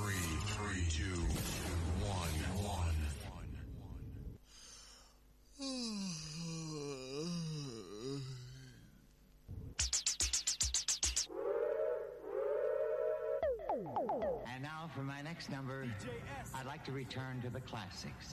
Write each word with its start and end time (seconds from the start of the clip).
three, 0.00 0.14
three, 0.46 0.84
two, 0.88 1.20
one, 2.00 2.28
one. 2.64 2.94
And 14.52 14.62
now 14.62 14.90
for 14.94 15.02
my 15.02 15.20
next 15.22 15.50
number, 15.50 15.86
I'd 16.54 16.66
like 16.66 16.84
to 16.84 16.92
return 16.92 17.42
to 17.42 17.50
the 17.50 17.60
classics. 17.60 18.32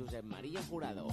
Josep 0.00 0.24
Maria 0.24 0.62
Jurado. 0.62 1.06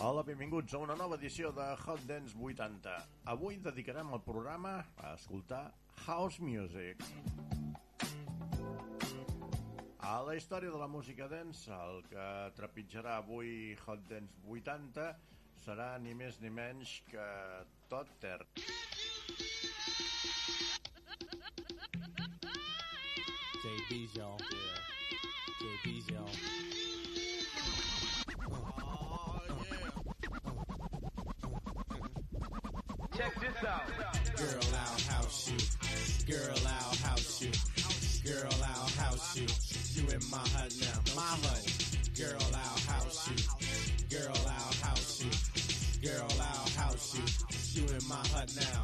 Hola, 0.00 0.22
benvinguts 0.24 0.72
a 0.72 0.78
una 0.80 0.94
nova 0.96 1.18
edició 1.20 1.50
de 1.52 1.66
Hot 1.84 2.00
Dance 2.08 2.32
80. 2.32 2.94
Avui 3.28 3.58
dedicarem 3.60 4.08
el 4.16 4.22
programa 4.24 4.78
a 4.96 5.10
escoltar 5.18 5.74
House 6.06 6.40
Music. 6.40 7.04
A 10.00 10.22
la 10.24 10.36
història 10.38 10.72
de 10.72 10.80
la 10.80 10.88
música 10.88 11.28
dance, 11.28 11.68
el 11.68 12.00
que 12.08 12.26
trepitjarà 12.56 13.18
avui 13.20 13.76
Hot 13.84 14.08
Dance 14.08 14.40
80 14.48 15.10
serà 15.66 15.90
ni 16.00 16.16
més 16.16 16.40
ni 16.40 16.48
menys 16.48 17.02
que 17.10 17.28
Totter. 17.92 18.40
JB's, 23.60 24.16
y'all. 24.16 24.40
Yeah. 24.40 24.86
Y'all. 26.08 26.75
Check 33.16 33.34
this 33.40 33.64
out. 33.64 33.86
Girl, 34.36 34.60
I'll 34.74 35.14
house 35.14 35.50
you. 35.50 36.34
Girl, 36.34 36.58
I'll 36.66 36.96
house 36.96 37.40
you. 37.40 37.50
Girl, 38.30 38.52
I'll 38.62 38.88
house 38.88 39.36
you. 39.36 39.46
You 39.94 40.08
in 40.10 40.20
my 40.30 40.36
hut 40.36 40.74
now. 40.80 41.00
My 41.14 41.22
hut. 41.22 41.64
Girl, 42.14 42.36
I'll 42.52 42.92
house 42.92 43.30
you. 43.30 44.18
Girl, 44.18 44.36
I'll 44.36 44.74
house 44.84 45.24
you. 45.24 46.06
Girl, 46.06 46.28
I'll 46.38 46.68
house 46.76 47.16
you. 47.16 47.80
You 47.80 47.88
in 47.88 48.06
my 48.06 48.20
hut 48.34 48.52
now. 48.54 48.82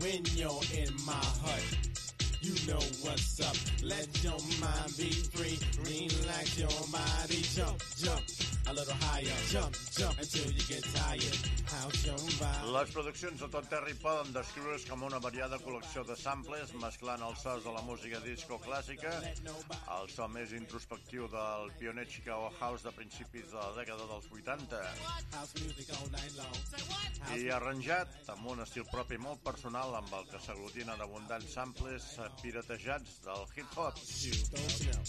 When 0.00 0.24
you're 0.34 0.60
in 0.74 0.92
my 1.06 1.12
hut. 1.12 1.62
You 2.40 2.54
know 2.66 2.82
what's 3.02 3.38
up. 3.40 3.54
Let 3.84 4.08
your 4.24 4.38
mind 4.60 4.96
be 4.98 5.12
free. 5.30 5.60
Relax 5.78 6.58
your 6.58 6.74
body. 6.90 7.40
Jump, 7.54 7.80
jump. 7.96 8.22
A 8.66 8.74
little 8.74 8.94
higher. 8.94 9.38
Jump, 9.48 9.76
Les 12.72 12.92
produccions 12.94 13.40
de 13.42 13.48
Tot 13.52 13.66
Terry 13.68 13.92
poden 14.00 14.30
descriure's 14.32 14.86
com 14.88 15.02
una 15.04 15.18
variada 15.20 15.58
col·lecció 15.60 16.04
de 16.08 16.16
samples 16.16 16.72
mesclant 16.80 17.20
els 17.26 17.42
sons 17.44 17.66
de 17.66 17.74
la 17.74 17.82
música 17.84 18.20
disco 18.24 18.56
clàssica, 18.64 19.12
el 19.98 20.08
so 20.14 20.28
més 20.32 20.54
introspectiu 20.56 21.28
del 21.34 21.68
pioner 21.80 22.06
Chicago 22.08 22.48
House 22.60 22.86
de 22.88 22.92
principis 22.96 23.50
de 23.52 23.58
la 23.60 23.74
dècada 23.76 24.08
dels 24.14 24.30
80 24.32 24.80
House 25.36 25.54
music 25.60 25.92
all 25.98 26.08
night 26.16 26.40
long. 26.40 26.56
i 27.36 27.50
arranjat 27.58 28.32
amb 28.32 28.48
un 28.54 28.64
estil 28.64 28.88
propi 28.88 29.20
molt 29.20 29.44
personal 29.44 29.94
amb 30.00 30.16
el 30.16 30.24
que 30.32 30.40
s'aglutinen 30.40 31.04
abundants 31.04 31.52
samples 31.52 32.08
piratejats 32.40 33.20
del 33.28 33.44
hip-hop. 33.56 34.00
Don't 34.00 34.80
you 34.80 34.92
know? 34.92 35.04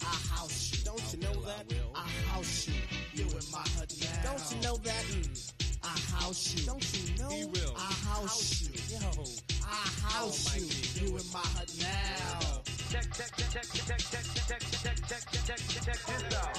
I 0.00 0.16
house 0.30 0.72
you. 0.72 0.84
Don't 0.84 1.12
you 1.12 1.18
know 1.20 1.42
that? 1.42 1.66
I 1.94 2.08
house 2.30 2.68
you. 2.68 2.74
You 3.14 3.24
in 3.24 3.50
my 3.50 3.64
hut 3.76 3.92
now. 4.00 4.27
Don't 4.28 4.52
you 4.52 4.60
know 4.60 4.76
that? 4.84 5.04
Mm. 5.08 5.52
I 5.82 5.96
house 6.12 6.54
you. 6.54 6.66
Don't 6.66 6.84
you 6.92 7.16
know? 7.16 7.30
He 7.30 7.44
will. 7.46 7.74
I 7.76 7.92
house 8.12 8.60
you. 8.60 8.68
Yo. 8.92 9.24
I 9.64 9.88
house 10.04 10.52
you. 10.52 10.68
You 11.00 11.16
in 11.16 11.24
my 11.32 11.40
hut 11.56 11.72
now. 11.80 12.60
Check, 12.92 13.08
check, 13.16 13.32
check, 13.36 13.48
check, 13.48 13.64
check, 13.64 13.88
check, 13.88 14.04
check, 14.04 14.20
check, 14.44 14.60
check, 14.76 15.00
check, 15.08 15.48
check, 15.48 15.60
check 15.80 16.00
this 16.04 16.36
out. 16.36 16.52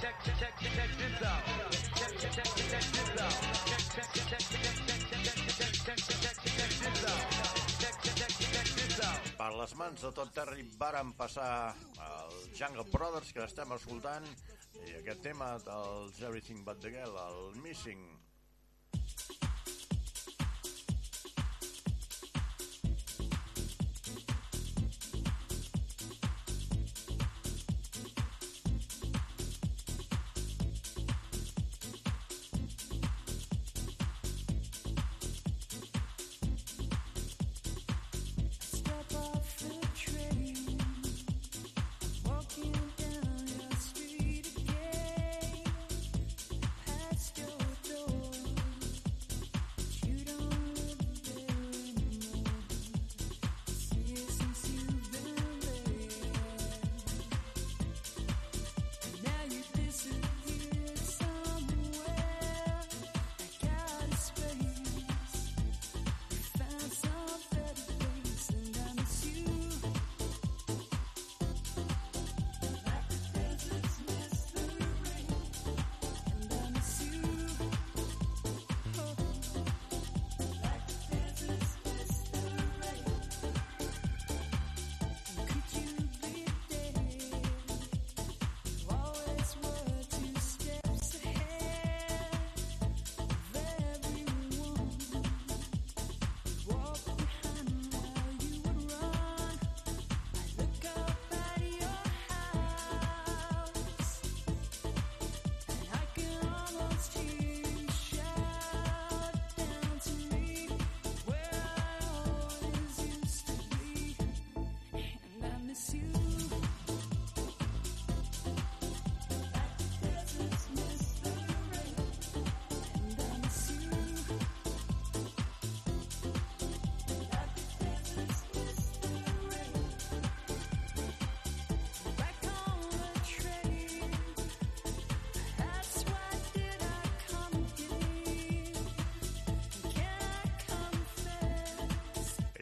Check, 0.00 0.14
check, 0.22 0.38
check, 0.38 0.54
check 0.54 0.90
this 0.98 1.22
out. 1.26 1.42
Check, 1.98 2.12
check, 2.20 2.32
check, 2.32 2.50
check 2.70 2.84
this 2.94 3.18
out. 3.18 3.34
Check, 3.66 3.82
check, 3.90 4.10
check, 4.14 4.30
check, 4.30 4.70
check, 4.86 5.02
check, 5.10 5.26
check, 5.26 5.66
check, 5.66 5.98
check, 6.06 6.14
check, 6.14 6.54
check 6.54 6.70
this 6.78 7.04
out. 7.10 7.22
Check, 7.82 7.94
check, 8.02 8.14
check, 8.14 8.50
check 8.54 8.68
this 8.78 9.00
out. 9.02 9.18
Per 9.36 9.50
les 9.58 9.74
mans 9.74 10.00
de 10.06 10.10
tot 10.14 10.30
Terry 10.34 10.62
varen 10.78 11.10
passar 11.18 11.74
els 12.06 12.46
Jungle 12.54 12.86
Brothers 12.92 13.34
que 13.34 13.42
estem 13.44 13.74
escoltant 13.74 14.26
i 14.84 14.94
aquest 15.00 15.22
tema 15.24 15.54
dels 15.64 16.22
Everything 16.22 16.64
But 16.64 16.80
The 16.84 16.90
Girl, 16.90 17.16
el 17.26 17.60
Missing. 17.62 18.25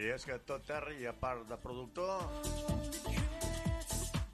I 0.04 0.10
és 0.12 0.24
que 0.28 0.34
tot 0.44 0.66
Terry, 0.68 1.06
a 1.08 1.14
part 1.16 1.46
de 1.48 1.56
productor, 1.62 2.26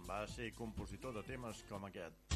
va 0.09 0.19
ser 0.33 0.51
compositor 0.59 1.15
de 1.15 1.23
temes 1.31 1.63
com 1.71 1.87
aquest. 1.87 2.31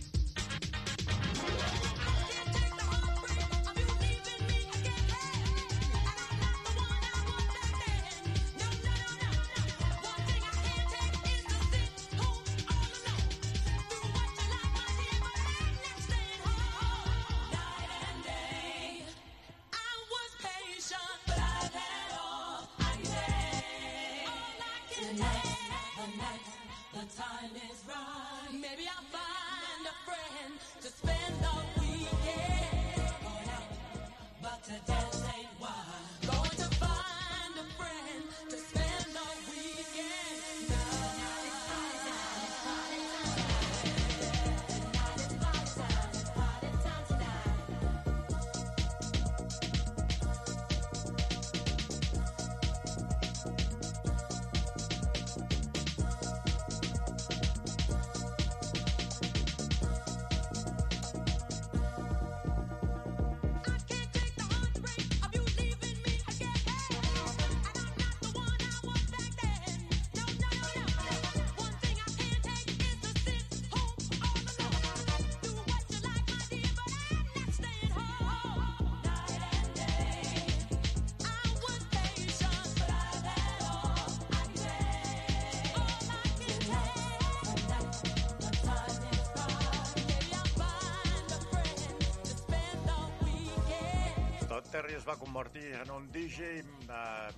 Terry 94.84 94.98
es 94.98 95.06
va 95.08 95.14
convertir 95.16 95.70
en 95.80 95.90
un 95.94 96.10
DJ 96.12 96.58
eh, 96.60 96.64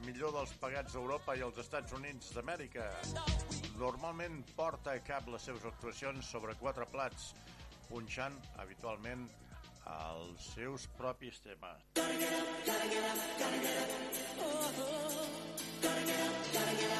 millor 0.03 0.33
dels 0.35 0.51
pagats 0.59 0.97
a 0.97 0.99
Europa 0.99 1.37
i 1.39 1.45
als 1.47 1.61
Estats 1.63 1.95
Units 1.95 2.33
d'Amèrica. 2.35 2.89
Normalment 3.79 4.41
porta 4.59 4.97
a 4.97 5.03
cap 5.07 5.31
les 5.31 5.47
seves 5.47 5.63
actuacions 5.71 6.27
sobre 6.27 6.57
quatre 6.59 6.89
plats, 6.91 7.29
punxant 7.87 8.35
habitualment 8.65 9.23
els 9.95 10.51
seus 10.57 10.91
propis 10.99 11.39
temes. 11.47 11.87
I 11.95 12.03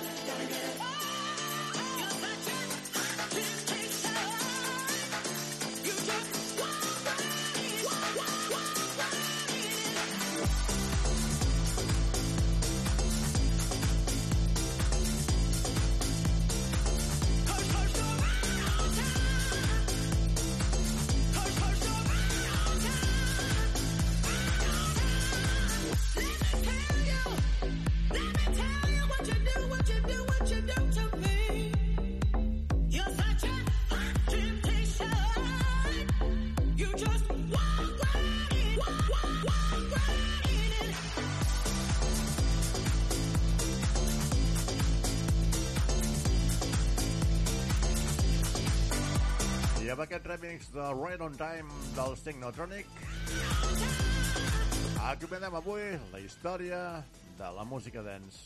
amb 0.07 1.25
aquest 50.06 50.26
remix 50.31 50.69
de 50.70 50.85
Right 50.94 51.23
on 51.25 51.35
Time 51.35 51.67
dels 51.97 52.20
Technotronic 52.23 52.87
acomiadem 55.03 55.56
avui 55.58 55.82
la 56.12 56.20
història 56.23 56.81
de 57.37 57.49
la 57.56 57.64
música 57.67 58.05
dance. 58.06 58.38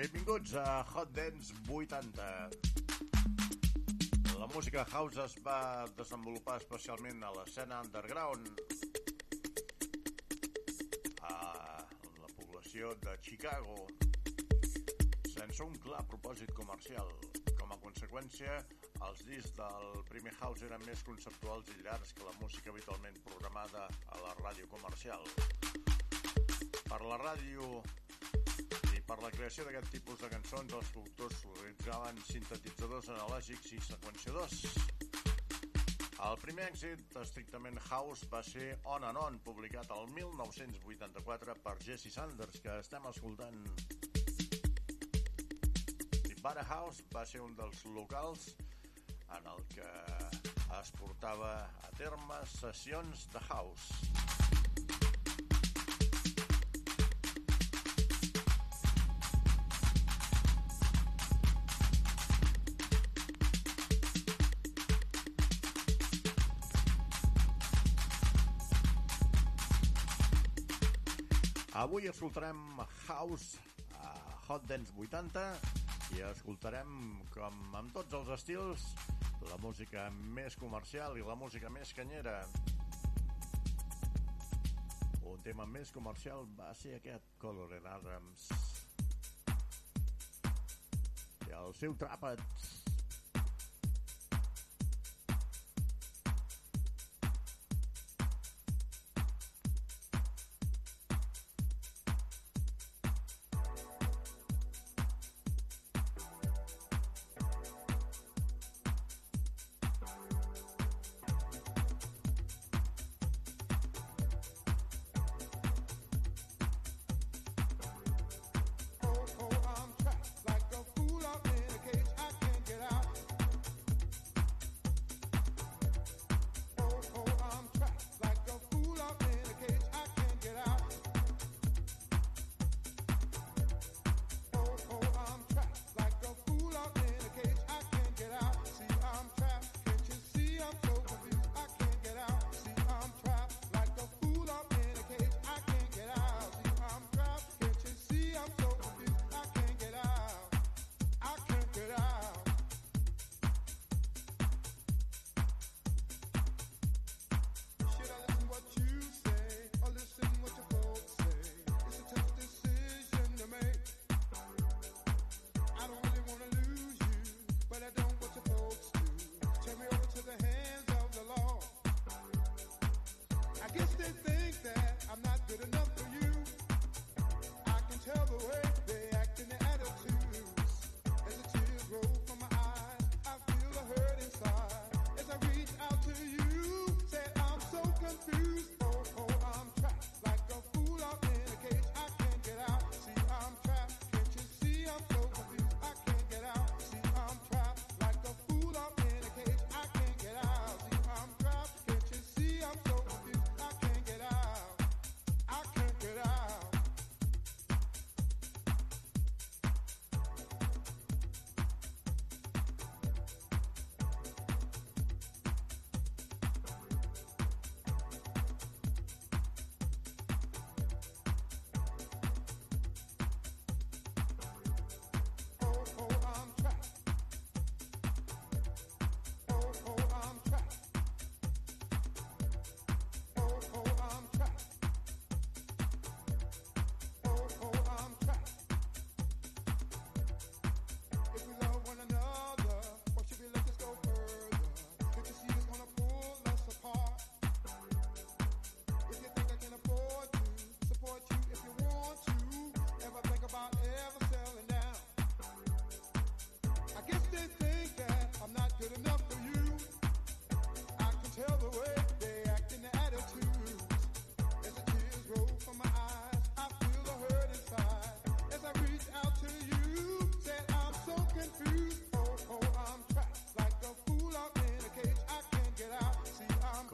Benvinguts 0.00 0.54
a 0.54 0.82
Hot 0.94 1.12
Dance 1.12 1.52
80. 1.68 2.22
La 4.38 4.46
música 4.46 4.86
house 4.92 5.18
es 5.26 5.34
va 5.44 5.84
desenvolupar 5.98 6.56
especialment 6.56 7.20
a 7.20 7.32
l'escena 7.34 7.82
underground 7.84 8.48
a 11.20 11.34
la 12.22 12.32
població 12.32 12.94
de 13.04 13.18
Chicago 13.28 13.76
sense 15.34 15.60
un 15.68 15.76
clar 15.84 16.00
propòsit 16.08 16.56
comercial. 16.56 17.12
Com 17.60 17.76
a 17.76 17.80
conseqüència, 17.84 18.56
els 19.04 19.20
discs 19.28 19.52
del 19.60 20.02
primer 20.08 20.32
house 20.40 20.64
eren 20.64 20.80
més 20.88 21.04
conceptuals 21.04 21.68
i 21.76 21.80
llargs 21.84 22.16
que 22.16 22.24
la 22.24 22.36
música 22.40 22.72
habitualment 22.72 23.20
programada 23.28 23.84
a 24.08 24.24
la 24.24 24.32
ràdio 24.40 24.64
comercial. 24.72 25.28
Per 26.88 27.04
la 27.04 27.20
ràdio 27.28 27.82
per 29.10 29.24
la 29.24 29.30
creació 29.34 29.64
d'aquest 29.66 29.88
tipus 29.90 30.20
de 30.22 30.28
cançons, 30.30 30.72
els 30.78 30.90
productors 30.94 31.40
utilitzaven 31.50 32.18
sintetitzadors 32.28 33.08
analògics 33.10 33.72
i 33.74 33.78
seqüenciadors. 33.82 34.60
El 36.28 36.36
primer 36.38 36.68
èxit 36.68 37.16
estrictament 37.18 37.80
house 37.88 38.28
va 38.30 38.42
ser 38.46 38.68
On 38.94 39.06
and 39.08 39.18
On, 39.18 39.38
publicat 39.42 39.90
el 39.96 40.06
1984 40.14 41.56
per 41.64 41.74
Jesse 41.82 42.12
Sanders, 42.14 42.60
que 42.62 42.76
estem 42.84 43.08
escoltant. 43.10 43.58
I 46.30 46.36
Bara 46.44 46.62
House 46.70 47.02
va 47.10 47.26
ser 47.26 47.42
un 47.42 47.56
dels 47.58 47.82
locals 47.96 48.52
en 49.40 49.50
el 49.56 49.66
que 49.74 49.90
es 50.78 50.94
portava 51.00 51.56
a 51.82 51.90
terme 51.98 52.44
sessions 52.54 53.26
de 53.34 53.42
house. 53.48 54.39
Avui 71.80 72.04
escoltarem 72.08 72.58
House 73.08 73.58
a 73.96 74.12
Hot 74.52 74.66
Dance 74.68 74.92
80 74.98 75.40
i 76.12 76.18
escoltarem, 76.28 76.90
com 77.32 77.76
amb 77.78 77.94
tots 77.94 78.18
els 78.18 78.28
estils, 78.34 78.82
la 79.48 79.56
música 79.62 80.02
més 80.36 80.58
comercial 80.60 81.16
i 81.16 81.24
la 81.24 81.38
música 81.40 81.70
més 81.72 81.94
canyera. 81.96 82.34
Un 85.24 85.40
tema 85.46 85.64
més 85.64 85.88
comercial 85.96 86.44
va 86.58 86.68
ser 86.76 86.98
aquest 86.98 87.32
Colored 87.40 87.88
Adams. 87.94 88.50
I 91.48 91.56
el 91.62 91.72
seu 91.80 91.96
tràpat. 91.96 92.44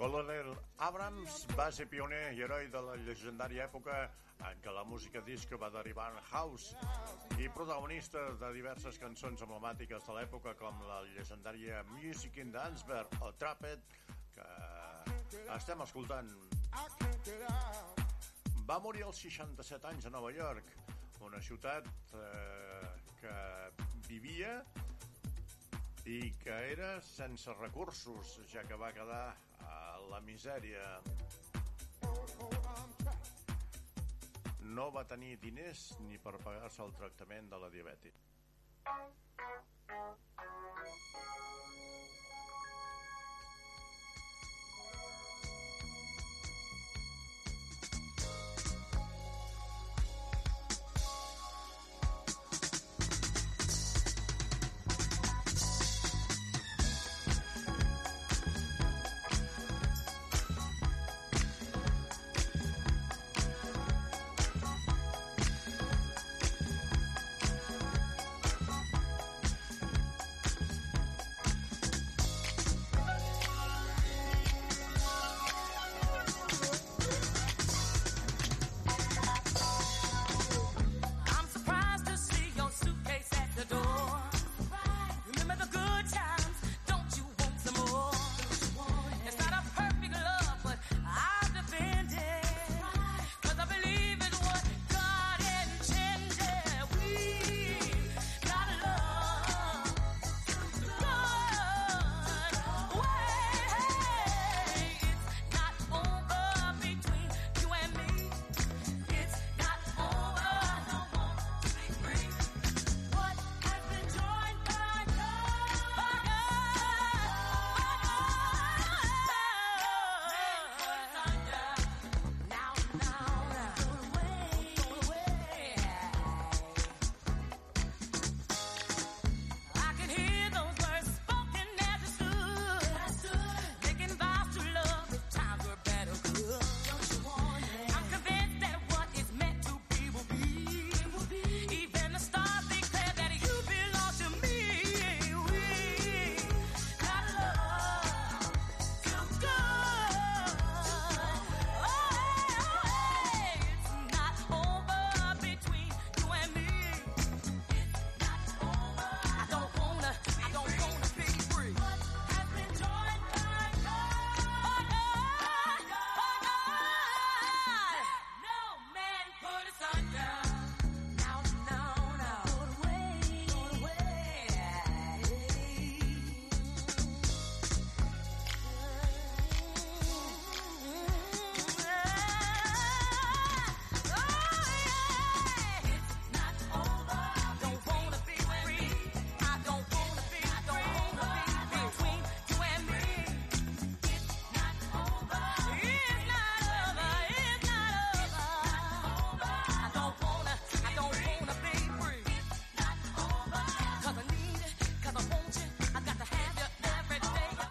Colonel 0.07 0.53
Abrams 0.87 1.41
va 1.59 1.65
ser 1.75 1.89
pioner 1.91 2.29
i 2.37 2.43
heroi 2.45 2.69
de 2.71 2.79
la 2.89 2.93
llegendària 3.01 3.65
època 3.65 3.97
en 4.47 4.61
què 4.63 4.75
la 4.77 4.85
música 4.87 5.19
disco 5.27 5.59
va 5.59 5.67
derivar 5.75 6.05
en 6.13 6.21
house 6.29 6.77
i 7.43 7.49
protagonista 7.57 8.23
de 8.39 8.53
diverses 8.55 9.01
cançons 9.03 9.43
emblemàtiques 9.43 10.07
de 10.07 10.15
l'època 10.15 10.55
com 10.61 10.79
la 10.87 11.01
llegendària 11.09 11.83
Music 11.91 12.39
in 12.45 12.55
Danceberg 12.55 13.19
o 13.19 13.33
Trapped 13.41 13.83
que 14.37 14.47
estem 15.57 15.83
escoltant. 15.83 16.31
Va 18.71 18.79
morir 18.87 19.03
als 19.09 19.25
67 19.27 19.91
anys 19.91 20.07
a 20.07 20.15
Nova 20.15 20.31
York, 20.31 20.71
una 21.27 21.43
ciutat 21.43 21.91
eh, 22.15 22.95
que 23.25 23.37
vivia 24.07 24.61
i 26.07 26.31
que 26.39 26.55
era 26.71 27.01
sense 27.03 27.53
recursos, 27.59 28.37
ja 28.53 28.63
que 28.63 28.79
va 28.79 28.93
quedar 28.95 29.25
a 29.67 29.79
la 30.11 30.21
misèria. 30.23 30.85
No 34.77 34.91
va 34.95 35.03
tenir 35.11 35.35
diners 35.43 35.89
ni 36.07 36.19
per 36.23 36.37
pagar-se 36.45 36.85
el 36.87 36.95
tractament 37.01 37.51
de 37.51 37.59
la 37.63 37.71
diabetis. 37.75 38.23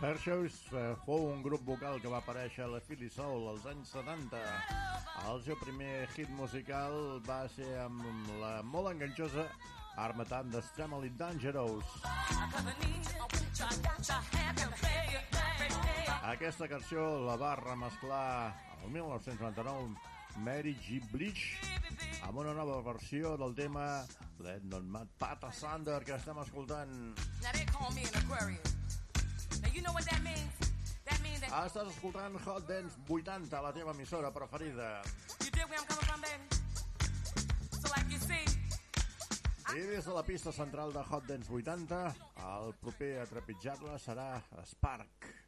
Day. 0.05 0.15
Hershows 0.15 0.53
eh, 0.73 0.95
fou 1.05 1.31
un 1.31 1.41
grup 1.41 1.63
vocal 1.65 1.99
que 2.01 2.09
va 2.11 2.19
aparèixer 2.21 2.63
a 2.65 2.69
la 2.69 2.79
Philly 2.79 3.09
Soul 3.09 3.47
als 3.49 3.65
anys 3.65 3.89
70. 3.95 4.41
El 5.31 5.41
seu 5.45 5.57
primer 5.57 6.07
hit 6.13 6.29
musical 6.37 7.21
va 7.25 7.45
ser 7.49 7.71
amb 7.81 8.29
la 8.41 8.59
molt 8.63 8.91
enganxosa 8.91 9.47
Armatant 9.97 10.51
de 10.53 10.61
Stamely 10.61 11.09
Dangerous. 11.17 11.85
Aquesta 16.35 16.67
cançó 16.67 17.07
la 17.25 17.37
va 17.41 17.55
remesclar 17.63 18.53
el 18.83 18.93
1999 18.93 19.95
Mary 20.45 20.75
G. 20.85 21.01
Bleach 21.11 21.45
amb 22.27 22.43
una 22.43 22.53
nova 22.53 22.81
versió 22.85 23.35
del 23.41 23.55
tema 23.57 24.05
Let 24.43 24.69
Not 24.69 24.85
Mad 24.85 25.17
Pata 25.17 25.51
Sander 25.51 26.03
que 26.03 26.17
estem 26.19 26.41
escoltant. 26.45 26.95
Now 27.41 27.51
they 27.53 27.65
call 27.65 27.93
me 27.95 28.03
an 28.05 28.23
Aquarius. 28.23 28.74
Now 29.65 29.71
you 29.73 29.82
know 29.82 29.93
what 29.93 30.06
that 30.06 30.21
means? 30.21 30.54
That 31.10 31.19
means 31.23 31.39
that 31.41 31.49
Estàs 31.49 31.88
escoltant 31.89 32.38
Hot 32.45 32.67
Dance 32.67 32.93
80, 33.10 33.62
la 33.62 33.71
teva 33.73 33.91
emissora 33.91 34.32
preferida. 34.32 35.01
you 35.43 35.49
dig 35.49 35.65
where 35.65 35.80
I'm 35.80 35.88
coming 35.88 36.06
from, 36.06 36.21
baby. 36.21 36.45
So 37.82 37.89
like 37.89 38.06
you 38.13 38.19
see, 38.19 38.45
I 39.65 39.82
des 39.88 40.06
de 40.06 40.13
la 40.13 40.23
pista 40.23 40.51
central 40.51 40.93
de 40.93 41.01
Hot 41.01 41.25
Dance 41.25 41.49
80, 41.49 42.13
el 42.45 42.73
proper 42.80 43.19
a 43.21 43.25
trepitjar-la 43.25 43.97
serà 43.97 44.30
Spark. 44.65 45.44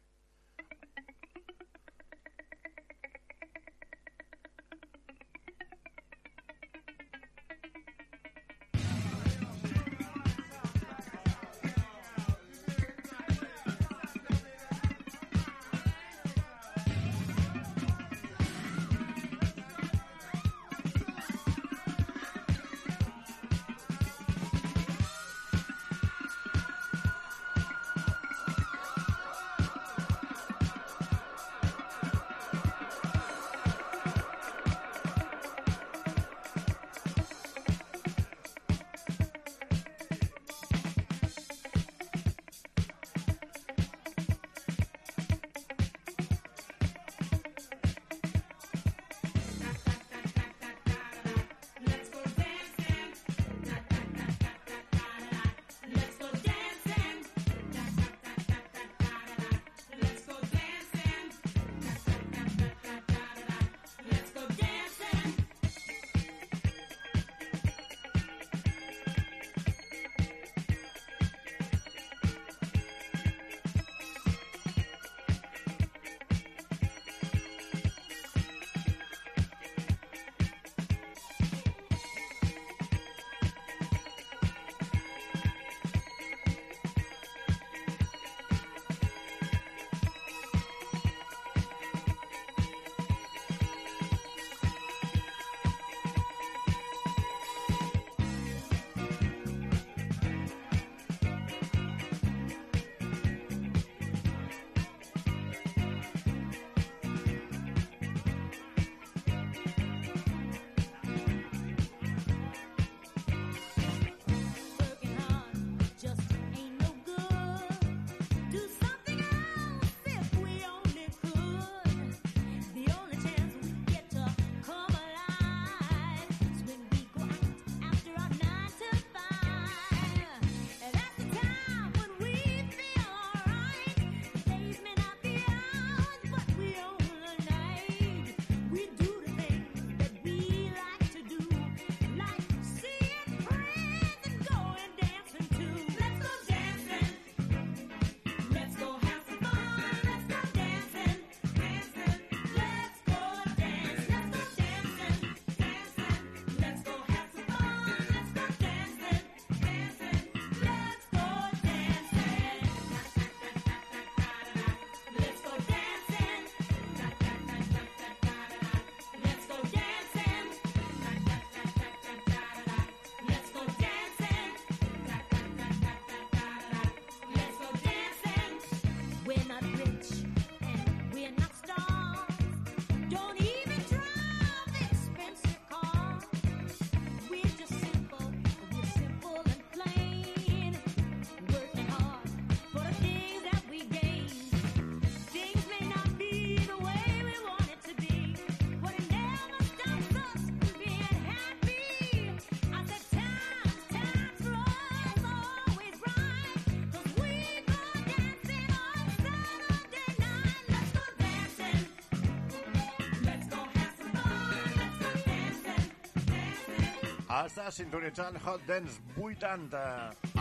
Està 217.38 217.68
sintonitzant 217.70 218.34
Hot 218.42 218.64
Dance 218.66 218.98
80, 219.14 219.80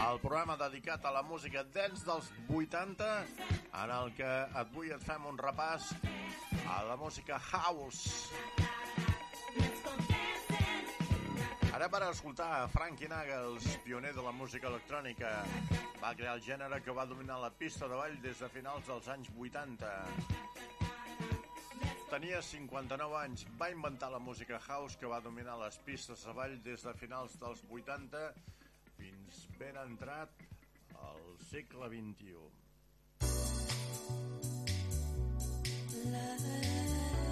el 0.01 0.19
programa 0.23 0.55
dedicat 0.57 1.03
a 1.05 1.11
la 1.13 1.21
música 1.21 1.61
dance 1.75 2.01
dels 2.07 2.31
80, 2.49 3.09
en 3.83 3.93
el 3.93 4.09
que 4.17 4.29
avui 4.61 4.89
et 4.95 5.03
fem 5.05 5.27
un 5.29 5.37
repàs 5.37 5.91
a 6.65 6.79
la 6.87 6.95
música 6.97 7.37
house. 7.51 8.31
Ara 11.77 11.91
per 11.93 12.01
escoltar 12.07 12.65
Frankie 12.73 13.11
Nagels, 13.11 13.69
pioner 13.85 14.15
de 14.17 14.25
la 14.25 14.33
música 14.33 14.71
electrònica, 14.71 15.35
va 16.01 16.15
crear 16.17 16.33
el 16.39 16.41
gènere 16.49 16.81
que 16.81 16.97
va 16.97 17.05
dominar 17.05 17.37
la 17.43 17.53
pista 17.53 17.85
de 17.85 18.01
ball 18.01 18.17
des 18.25 18.41
de 18.41 18.49
finals 18.57 18.89
dels 18.89 19.13
anys 19.13 19.29
80. 19.37 20.76
Tenia 22.07 22.37
59 22.39 23.17
anys, 23.19 23.41
va 23.59 23.67
inventar 23.67 24.07
la 24.13 24.19
música 24.23 24.59
house 24.69 24.95
que 24.95 25.09
va 25.11 25.19
dominar 25.19 25.57
les 25.59 25.75
pistes 25.83 26.23
de 26.23 26.35
ball 26.37 26.55
des 26.63 26.85
de 26.87 26.93
finals 27.01 27.35
dels 27.41 27.65
80 27.67 28.21
fins 28.95 29.43
ben 29.59 29.75
entrat 29.83 30.47
al 31.09 31.21
segle 31.49 31.91
XXI. 31.91 32.47
Bring 36.07 37.26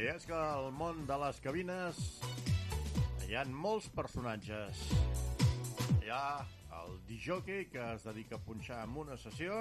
I 0.00 0.06
és 0.08 0.22
que 0.24 0.32
al 0.32 0.70
món 0.72 1.02
de 1.04 1.16
les 1.20 1.38
cabines 1.44 1.98
hi 3.26 3.34
han 3.36 3.50
molts 3.52 3.84
personatges. 3.92 4.78
Hi 6.00 6.08
ha 6.08 6.46
el 6.78 6.94
disjockey 7.04 7.66
que 7.68 7.82
es 7.96 8.06
dedica 8.08 8.38
a 8.38 8.40
punxar 8.46 8.78
en 8.86 8.94
una 9.02 9.18
sessió. 9.20 9.58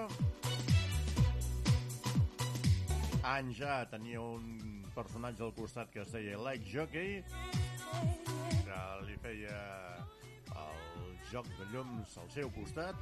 Anys 3.34 3.60
ja 3.60 3.82
tenia 3.92 4.22
un 4.24 4.86
personatge 4.96 5.44
al 5.44 5.52
costat 5.58 5.92
que 5.92 6.06
es 6.06 6.16
deia 6.16 6.40
Like 6.40 6.72
Jockey, 6.72 7.20
que 8.64 8.80
li 9.10 9.20
feia 9.26 9.60
el 10.56 11.20
joc 11.34 11.52
de 11.58 11.68
llums 11.74 12.16
al 12.24 12.32
seu 12.32 12.54
costat. 12.56 12.96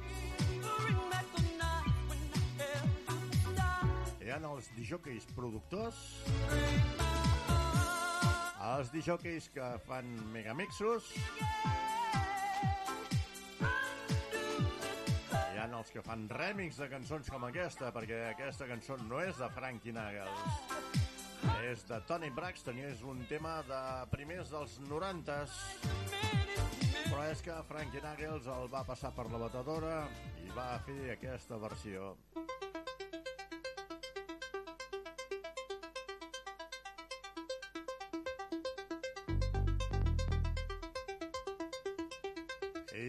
Hi 4.18 4.34
ha 4.34 4.42
els 4.42 4.74
disjockeys 4.74 5.30
productors, 5.38 6.02
els 8.88 8.94
disjockeys 8.94 9.50
que 9.52 9.64
fan 9.84 10.06
megamixos, 10.32 11.10
hi 15.34 15.58
ha 15.60 15.66
els 15.66 15.90
que 15.92 16.00
fan 16.06 16.24
remix 16.32 16.78
de 16.80 16.88
cançons 16.88 17.28
com 17.28 17.44
aquesta, 17.44 17.90
perquè 17.92 18.22
aquesta 18.30 18.64
cançó 18.70 18.96
no 19.02 19.20
és 19.20 19.36
de 19.36 19.50
Frankie 19.52 19.92
Nagels. 19.92 20.40
És 21.68 21.84
de 21.90 22.00
Tony 22.08 22.30
Braxton 22.32 22.80
i 22.80 22.86
és 22.88 23.04
un 23.04 23.20
tema 23.28 23.58
de 23.68 23.82
primers 24.14 24.54
dels 24.54 24.78
90s. 24.88 25.58
Però 27.10 27.26
és 27.28 27.44
que 27.44 27.60
Frankie 27.68 28.00
Nagels 28.06 28.48
el 28.56 28.72
va 28.72 28.86
passar 28.88 29.12
per 29.12 29.28
la 29.28 29.42
batedora 29.44 29.98
i 30.40 30.48
va 30.56 30.78
fer 30.88 31.02
aquesta 31.18 31.60
versió. 31.60 32.14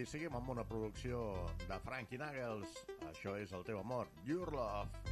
I 0.00 0.04
seguim 0.08 0.32
amb 0.32 0.48
una 0.48 0.62
producció 0.64 1.18
de 1.66 1.76
Frankie 1.84 2.16
Nagels. 2.22 2.78
Això 3.10 3.34
és 3.36 3.52
el 3.52 3.66
teu 3.68 3.82
amor, 3.82 4.08
Your 4.24 4.48
Love. 4.54 5.09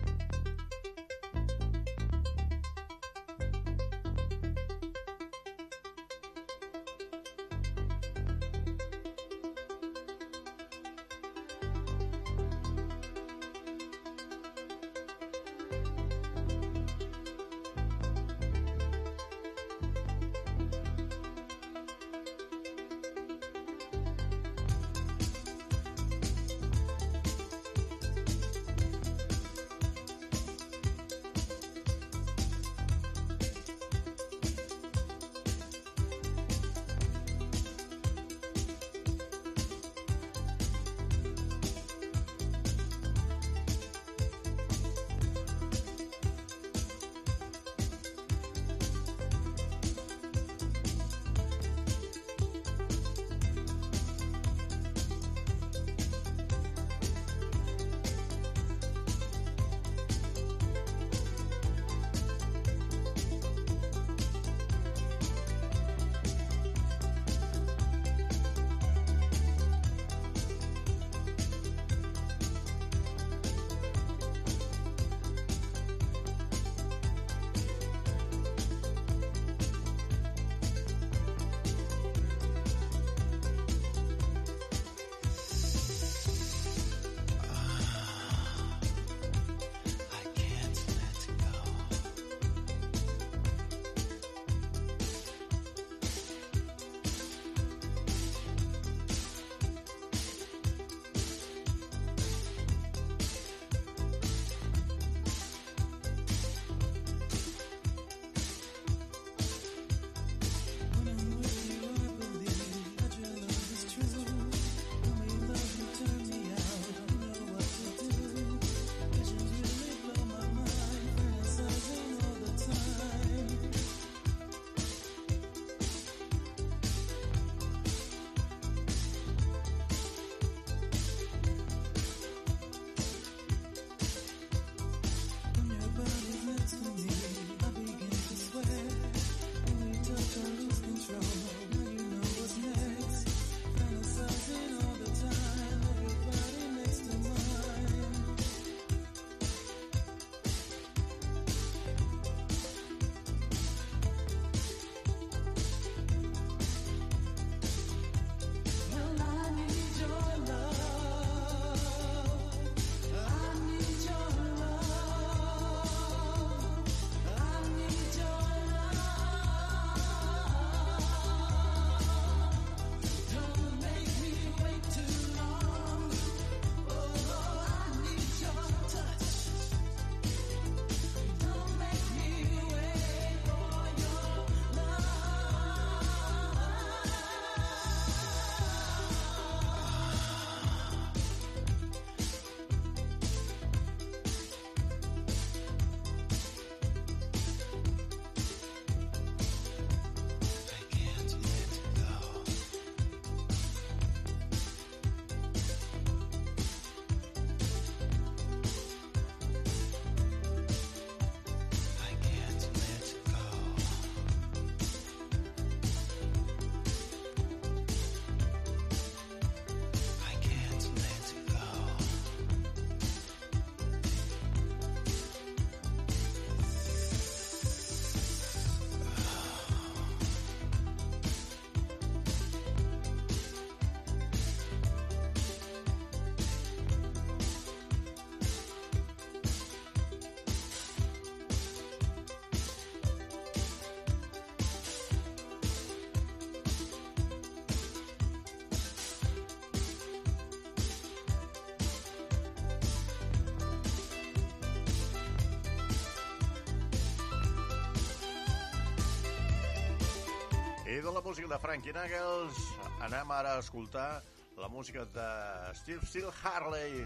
De 260.88 261.12
la 261.12 261.20
música 261.20 261.46
de 261.46 261.58
Frankie 261.60 261.92
Knuckles, 261.92 262.56
anem 263.04 263.30
ara 263.36 263.50
a 263.54 263.60
escoltar 263.60 264.22
la 264.56 264.68
música 264.72 265.04
de 265.04 265.28
Steve 265.76 266.06
Seal 266.08 266.32
Harley, 266.42 267.04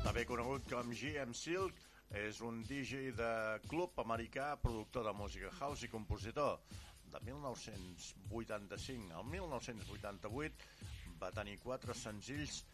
també 0.00 0.24
conegut 0.24 0.64
com 0.70 0.88
GM 0.88 1.34
Silk, 1.36 1.76
és 2.16 2.40
un 2.40 2.62
DJ 2.64 3.12
de 3.18 3.60
club 3.68 3.92
americà, 4.00 4.56
productor 4.62 5.04
de 5.04 5.12
música 5.12 5.52
house 5.58 5.84
i 5.84 5.92
compositor. 5.92 6.64
De 7.12 7.20
1985 7.26 9.12
al 9.12 9.28
1988 9.28 11.20
va 11.20 11.30
tenir 11.36 11.60
quatre 11.60 11.92
senzills 11.92 12.64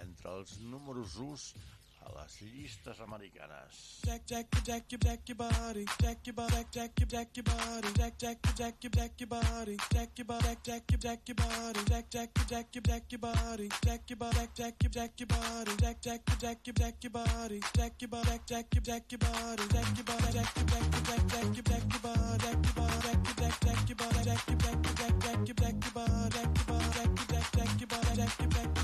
entre 0.00 0.32
els 0.38 0.56
números 0.64 1.20
1 1.20 1.83
a 2.06 2.26
les 2.40 2.46
llistes 2.50 3.00
americanes. 3.00 4.00
Jack, 4.04 4.22
jack, 4.26 4.46
jack, 4.64 4.92
your 4.92 4.98
jack 5.00 5.28
your 5.28 5.36
body, 5.36 5.84
jack 6.00 6.26
your 6.26 6.34
body, 6.34 6.64
jack, 6.70 6.92
your 6.98 7.08
jack 7.08 7.36
your 7.36 7.44
body, 7.44 7.88
jack, 7.94 8.18
jack, 8.18 8.38
jack, 8.56 8.74
jack 8.80 9.20
your 9.20 9.28
body, 9.28 9.76
jack 9.90 10.18
your 10.18 10.26
body, 10.26 10.56
jack, 10.62 10.82
your 10.90 10.98
jack 10.98 11.28
your 11.28 11.34
body, 11.36 11.80
jack, 11.86 12.10
jack, 12.10 12.30
jack, 12.46 12.66
jack 12.72 13.02
your 13.10 13.18
body, 13.18 13.68
jack 13.82 14.10
your 14.10 14.16
body, 14.16 14.48
jack, 14.54 14.74
your 14.82 14.90
jack 14.90 15.20
your 15.20 15.26
body, 15.26 15.76
jack, 15.78 16.00
jack, 16.00 16.20
jack, 16.38 16.62
jack 16.64 16.94
your 17.02 17.10
body, 17.10 17.60
jack 17.74 18.00
your 18.00 18.08
body, 18.08 18.38
jack, 18.46 18.74
your 18.74 18.82
jack 18.82 19.10
your 19.10 19.18
body, 19.18 19.66
jack 19.72 19.94
your 19.96 20.06
body, 20.06 20.38
jack, 20.44 20.54
your 20.54 20.66
jack 20.66 20.92
your 20.92 21.02
jack, 21.02 21.26
jack 21.28 21.56
your 21.56 21.62
jack 21.64 21.92
your 21.92 22.00
body, 22.00 22.44
jack 22.44 22.70
your 22.70 22.84
body, 22.84 23.08
jack 23.08 23.24
your 23.24 23.34
jack, 23.34 23.64
jack 23.64 23.88
your 23.88 23.96
body, 23.96 24.24
jack 24.24 24.48
your 24.48 24.56
jack 24.56 24.80
jack, 24.94 25.18
jack 25.24 25.46
your 25.46 25.54
jack 25.54 25.84
your 25.84 25.94
body, 25.94 26.30
jack 26.30 26.52
your 26.54 26.66
body, 26.66 26.90
jack 26.94 27.12
your 27.14 27.26
jack, 27.28 27.52
jack 27.52 27.80
your 27.80 27.88
body, 27.88 28.16
jack 28.16 28.40
your 28.40 28.48
jack 28.50 28.83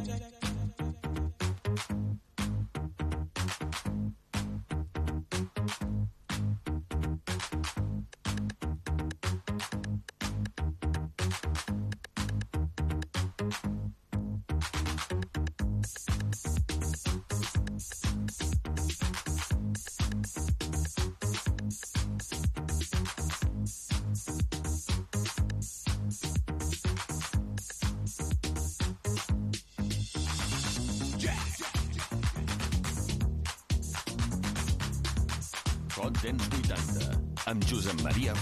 María 38.11 38.33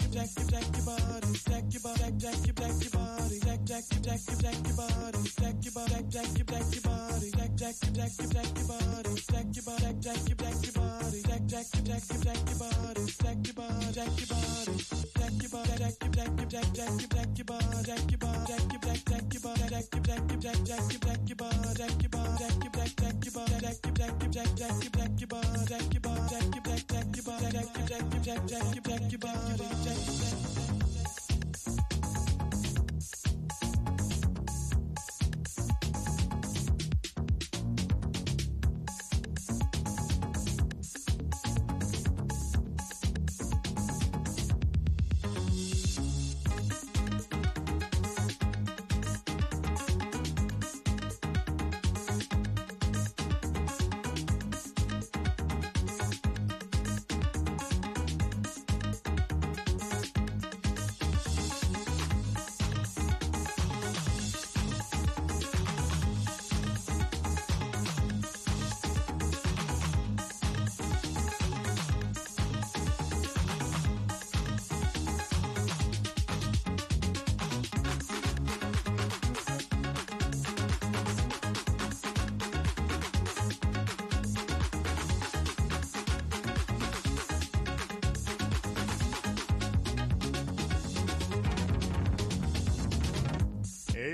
jack, 0.00 0.10
jack, 0.10 0.28
jack, 0.36 0.48
jack 0.50 0.76
your 0.76 0.84
body, 0.84 1.26
jack 1.48 1.64
your 1.72 1.82
body, 1.82 2.02
jack, 2.02 2.16
jack, 2.18 2.46
your 2.46 2.54
jack 2.54 2.82
your 2.82 2.90
body, 2.90 3.40
jack, 3.40 3.64
jack, 3.64 3.84
jack, 4.02 4.20
jack 4.38 4.66
your 4.66 4.76
body, 4.76 5.18
jack 5.40 5.54
your 5.62 5.72
body, 5.72 6.04
jack, 6.08 6.28
your 6.36 6.46
jack 6.46 6.74
your 6.74 6.82
body, 6.82 7.30
jack, 7.36 7.54
jack, 7.56 7.74
jack, 7.92 8.12
jack 8.30 8.57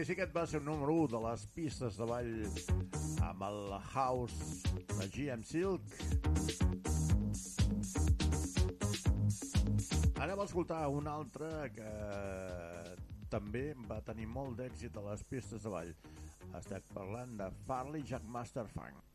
sí 0.05 0.13
que 0.13 0.25
aquest 0.27 0.35
va 0.37 0.43
ser 0.45 0.59
el 0.61 0.67
número 0.67 0.93
1 1.07 1.13
de 1.15 1.21
les 1.25 1.45
pistes 1.55 1.97
de 1.97 2.07
ball 2.09 2.33
amb 3.25 3.45
el 3.47 3.61
House 3.95 4.61
de 4.91 5.07
GM 5.15 5.45
Silk. 5.49 5.81
Anem 10.21 10.43
a 10.43 10.45
escoltar 10.45 10.83
un 10.93 11.09
altre 11.09 11.49
que 11.79 11.89
també 13.33 13.65
va 13.89 14.03
tenir 14.05 14.29
molt 14.29 14.61
d'èxit 14.61 15.01
a 15.01 15.07
les 15.09 15.25
pistes 15.31 15.65
de 15.65 15.73
ball. 15.73 15.97
Estem 16.61 16.93
parlant 16.93 17.37
de 17.41 17.49
Farley 17.65 18.05
Jackmaster 18.05 18.69
Funk. 18.77 19.14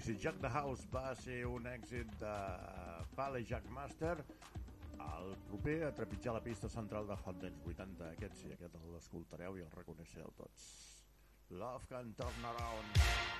Si 0.00 0.16
Jack 0.16 0.40
the 0.40 0.48
House 0.48 0.86
va 0.92 1.12
ser 1.14 1.42
un 1.46 1.66
èxit 1.68 2.14
de 2.20 2.32
Pale 3.16 3.42
Jack 3.44 3.68
Master, 3.68 4.14
el 5.02 5.34
proper 5.50 5.76
a 5.88 5.92
trepitjar 5.92 6.34
la 6.38 6.42
pista 6.44 6.68
central 6.68 7.06
de 7.10 7.18
Hot 7.24 7.42
Dance 7.42 7.68
80, 7.74 8.08
aquest 8.16 8.40
sí, 8.40 8.52
aquest 8.54 8.80
l'escoltareu 8.94 9.58
i 9.58 9.66
el 9.66 9.70
reconeixereu 9.76 10.32
tots. 10.38 10.72
Love 11.50 11.86
can 11.92 12.14
turn 12.16 12.50
around. 12.54 13.31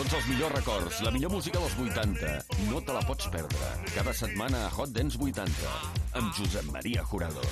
Tots 0.00 0.14
els 0.16 0.28
millors 0.30 0.54
records, 0.54 1.00
la 1.04 1.10
millor 1.12 1.28
música 1.34 1.60
dels 1.60 1.74
80. 1.82 2.30
No 2.70 2.80
te 2.80 2.94
la 2.96 3.02
pots 3.04 3.28
perdre. 3.34 3.68
Cada 3.92 4.14
setmana 4.16 4.62
a 4.64 4.72
Hot 4.78 4.94
Dance 4.96 5.20
80. 5.20 5.76
Amb 6.16 6.32
Josep 6.38 6.72
Maria 6.72 7.04
Jurado. 7.10 7.44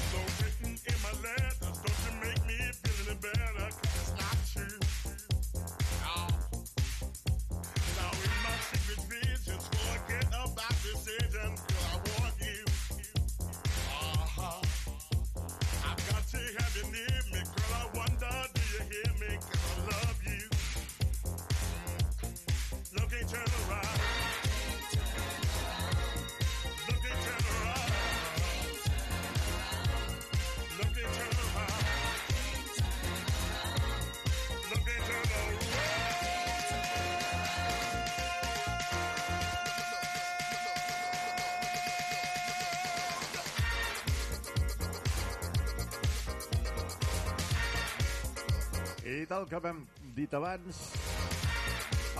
Dit 50.28 50.34
abans, 50.36 50.78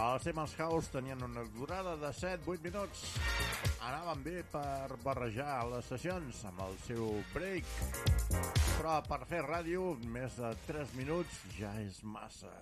els 0.00 0.24
Temes 0.24 0.52
House 0.62 0.88
tenien 0.94 1.20
una 1.26 1.42
durada 1.52 1.92
de 2.00 2.08
7-8 2.16 2.64
minuts. 2.64 3.02
Anaven 3.84 4.22
bé 4.24 4.36
per 4.48 4.96
barrejar 5.02 5.58
les 5.68 5.90
sessions 5.92 6.40
amb 6.48 6.62
el 6.64 6.78
seu 6.86 7.10
break. 7.34 7.68
Però 8.78 8.96
per 9.10 9.20
fer 9.28 9.42
ràdio, 9.44 9.90
més 10.16 10.40
de 10.40 10.54
3 10.70 10.96
minuts 10.96 11.42
ja 11.58 11.74
és 11.84 12.00
massa. 12.16 12.54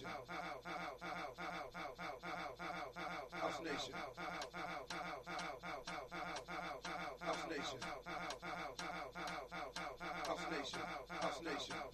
Nation. 0.00 0.10
House 3.32 3.60
Nation. 3.62 3.94
House 7.20 7.44
Nation. 7.50 7.78
House 10.24 10.46
Nation. 10.50 10.80
House 11.20 11.42
Nation. 11.42 11.89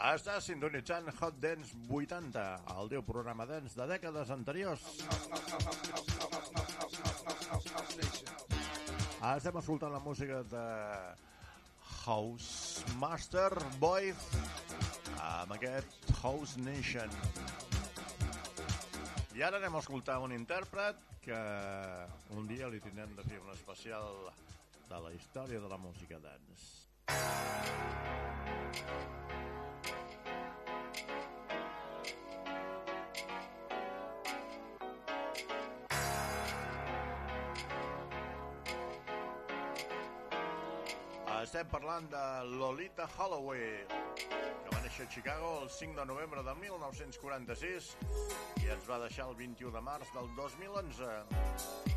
Està 0.00 0.38
sintonitzant 0.40 1.10
Hot 1.20 1.34
Dance 1.42 1.76
80, 1.92 2.42
el 2.72 2.88
teu 2.88 3.02
programa 3.04 3.44
dance 3.44 3.76
de 3.76 3.84
dècades 3.90 4.30
anteriors. 4.32 4.80
Estem 9.20 9.58
escoltant 9.60 9.92
la 9.92 10.00
música 10.00 10.40
de 10.54 10.64
House 12.06 12.80
Master 12.96 13.50
Boy 13.76 14.14
amb 15.20 15.52
aquest 15.58 15.92
House 16.22 16.56
Nation. 16.64 17.12
I 19.36 19.44
ara 19.44 19.60
anem 19.60 19.76
a 19.76 19.84
escoltar 19.84 20.16
un 20.24 20.32
intèrpret 20.32 20.96
que 21.20 21.44
un 22.40 22.48
dia 22.48 22.72
li 22.72 22.80
tindrem 22.80 23.12
de 23.20 23.28
fer 23.28 23.44
un 23.44 23.52
especial 23.52 24.32
de 24.88 25.04
la 25.04 25.12
història 25.12 25.60
de 25.60 25.68
la 25.68 25.76
música 25.76 26.16
dance. 26.24 26.88
Estem 41.60 41.72
parlant 41.76 42.06
de 42.08 42.20
Lolita 42.56 43.04
Holloway, 43.18 43.84
que 44.16 44.70
va 44.72 44.80
néixer 44.80 45.04
a 45.04 45.10
Chicago 45.12 45.50
el 45.60 45.68
5 45.68 45.98
de 45.98 46.06
novembre 46.08 46.40
de 46.46 46.54
1946 46.62 47.92
i 48.64 48.72
ens 48.78 48.88
va 48.88 49.02
deixar 49.04 49.28
el 49.28 49.36
21 49.44 49.76
de 49.76 49.84
març 49.92 50.16
del 50.16 50.32
2011. 50.40 51.89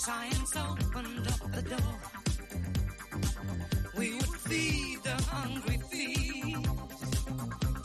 Science 0.00 0.56
opened 0.56 1.28
up 1.28 1.52
the 1.52 1.60
door. 1.60 1.96
We 3.98 4.14
would 4.14 4.36
feed 4.48 5.02
the 5.02 5.16
hungry 5.24 5.78
feet 5.90 6.66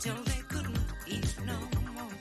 till 0.00 0.20
they 0.30 0.40
couldn't 0.48 0.86
eat 1.06 1.34
no 1.44 1.58
more. 1.94 2.18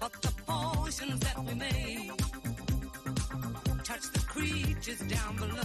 But 0.00 0.12
the 0.22 0.32
potions 0.46 1.20
that 1.20 1.38
we 1.44 1.54
made 1.54 2.12
touched 3.84 4.14
the 4.14 4.24
creatures 4.34 5.00
down 5.00 5.36
below, 5.36 5.63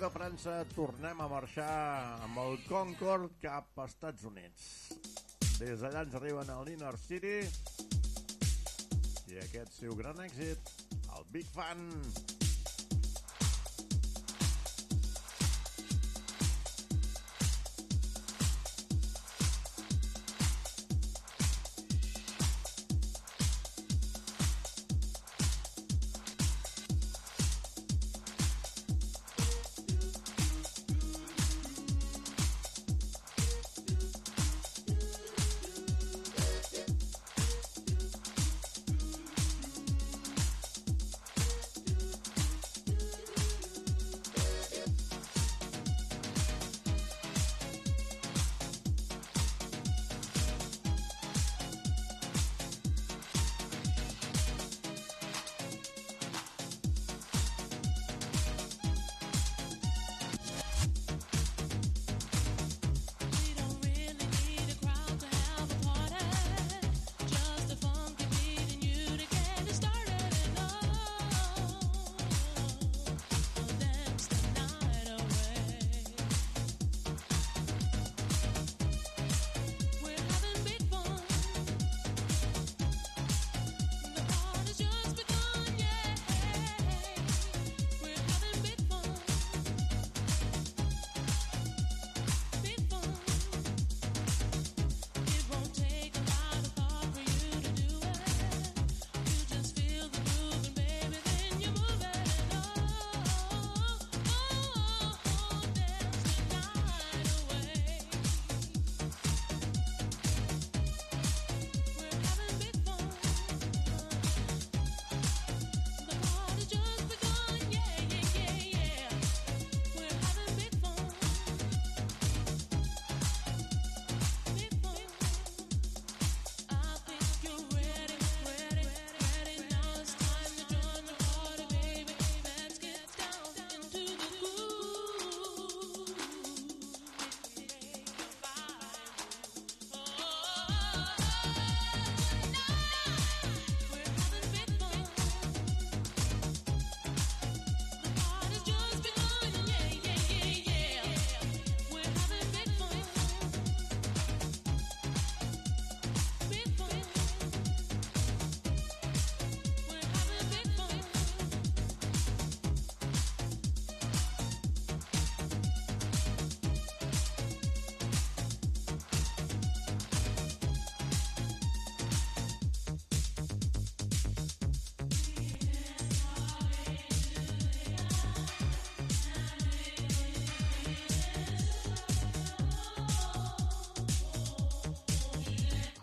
de 0.00 0.08
França 0.08 0.52
tornem 0.72 1.18
a 1.20 1.26
marxar 1.28 1.72
amb 2.24 2.38
el 2.40 2.54
Concorde 2.64 3.28
cap 3.42 3.82
als 3.82 3.92
Estats 3.92 4.24
Units. 4.30 4.64
Des 5.58 5.82
d'allà 5.82 6.06
ens 6.06 6.16
arriben 6.16 6.54
al 6.54 6.72
Inner 6.72 6.94
City 7.04 7.36
i 9.28 9.40
aquest 9.44 9.76
seu 9.76 9.96
gran 10.00 10.24
èxit, 10.24 10.74
el 11.18 11.32
Big 11.36 11.52
Fan. 11.52 11.88
Supernature, 11.90 12.29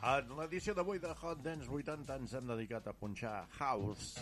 En 0.08 0.30
l'edició 0.38 0.72
d'avui 0.72 1.02
de 1.04 1.10
Hot 1.12 1.42
Dance 1.44 1.68
80 1.68 2.16
ens 2.22 2.34
hem 2.38 2.46
dedicat 2.48 2.86
a 2.88 2.94
punxar 2.96 3.42
House. 3.58 4.22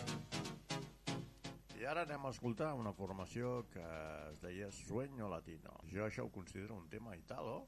I 1.78 1.86
ara 1.86 2.02
anem 2.02 2.26
a 2.26 2.32
escoltar 2.34 2.72
una 2.74 2.90
formació 2.96 3.52
que 3.70 3.84
es 4.32 4.42
deia 4.42 4.72
Sueño 4.74 5.30
Latino. 5.30 5.76
Jo 5.92 6.08
això 6.08 6.26
ho 6.26 6.32
considero 6.34 6.74
un 6.74 6.90
tema 6.90 7.14
italo, 7.14 7.60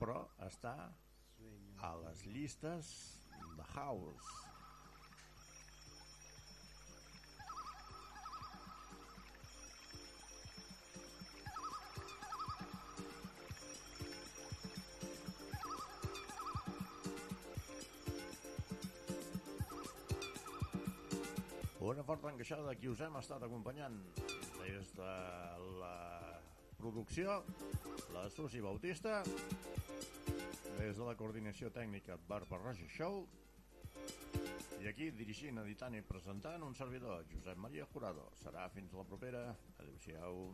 però 0.00 0.22
està 0.48 0.74
a 1.84 1.94
les 2.06 2.24
llistes 2.24 2.96
de 3.58 3.72
House. 3.74 4.45
De 22.46 22.74
qui 22.78 22.86
us 22.86 23.00
hem 23.02 23.16
estat 23.18 23.42
acompanyant 23.42 23.96
des 24.60 24.92
de 24.94 25.14
la 25.80 25.96
producció, 26.78 27.40
la 28.14 28.22
Susi 28.30 28.60
Bautista, 28.62 29.16
des 30.76 30.94
de 30.94 31.08
la 31.08 31.16
coordinació 31.18 31.72
tècnica 31.74 32.14
Barba 32.28 32.60
Roja 32.62 32.86
Show, 32.94 33.26
i 34.78 34.86
aquí 34.86 35.10
dirigint, 35.10 35.58
editant 35.64 35.98
i 35.98 36.06
presentant 36.06 36.62
un 36.62 36.78
servidor, 36.78 37.26
Josep 37.32 37.58
Maria 37.58 37.90
Jurado. 37.90 38.30
Serà 38.44 38.68
fins 38.70 38.94
la 38.94 39.02
propera. 39.10 39.42
Adéu-siau. 39.82 40.52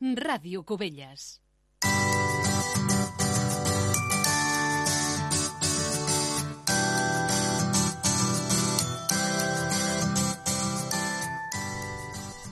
Ràdio 0.00 0.62
Cubelles. 0.64 1.40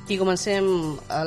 I 0.09 0.17
comencem 0.21 0.69
a 1.09 1.17
la 1.17 1.25